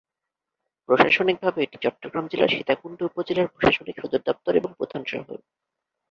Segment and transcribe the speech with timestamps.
[0.89, 5.37] প্রশাসনিকভাবে এটি চট্টগ্রাম জেলার সীতাকুণ্ড উপজেলার প্রশাসনিক সদরদপ্তর এবং প্রধান শহর।